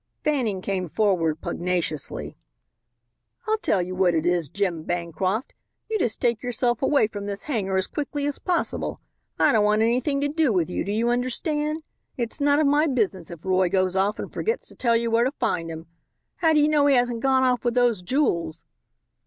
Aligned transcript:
Fanning 0.23 0.63
came 0.63 0.87
forward 0.87 1.41
pugnaciously. 1.41 2.35
"I'll 3.47 3.59
tell 3.59 3.83
you 3.83 3.93
what 3.93 4.15
it 4.15 4.25
is, 4.25 4.49
Jim 4.49 4.81
Bancroft, 4.81 5.53
you 5.91 5.99
just 5.99 6.19
take 6.19 6.41
yourself 6.41 6.81
away 6.81 7.05
from 7.05 7.27
this 7.27 7.43
hangar 7.43 7.77
as 7.77 7.85
quickly 7.85 8.25
as 8.25 8.39
possible. 8.39 8.99
I 9.37 9.51
don't 9.51 9.63
want 9.63 9.83
anything 9.83 10.19
to 10.21 10.27
do 10.27 10.51
with 10.51 10.71
you, 10.71 10.83
do 10.83 10.91
you 10.91 11.09
understand? 11.09 11.83
It's 12.17 12.41
none 12.41 12.57
of 12.59 12.65
my 12.65 12.87
business 12.87 13.29
if 13.29 13.45
Roy 13.45 13.69
goes 13.69 13.95
off 13.95 14.17
and 14.17 14.33
forgets 14.33 14.67
to 14.69 14.75
tell 14.75 14.97
you 14.97 15.11
where 15.11 15.23
to 15.25 15.31
find 15.33 15.69
him. 15.69 15.85
How 16.37 16.53
do 16.53 16.59
you 16.61 16.67
know 16.67 16.87
he 16.87 16.95
hasn't 16.95 17.19
gone 17.21 17.43
off 17.43 17.63
with 17.63 17.75
those 17.75 18.01
jewels?" 18.01 18.63